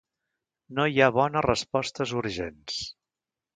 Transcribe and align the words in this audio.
No 0.79 0.85
hi 0.93 0.97
ha 1.01 1.09
bones 1.17 1.45
respostes 1.47 2.17
urgents. 2.25 2.83